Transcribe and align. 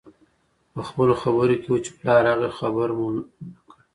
پخپلو 0.73 1.15
خبرو 1.23 1.55
کې 1.61 1.69
وو 1.71 1.83
چې 1.85 1.91
پلار 1.97 2.21
راغی 2.27 2.49
خو 2.51 2.57
خبر 2.59 2.87
مو 2.97 3.05
نه 3.53 3.59
کړ 3.69 3.77